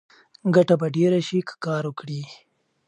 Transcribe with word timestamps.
ګټه 0.55 0.75
به 0.79 0.87
ډېره 0.95 1.19
شي 1.27 1.39
که 1.47 1.55
کار 1.65 1.83
وکړې. 1.87 2.21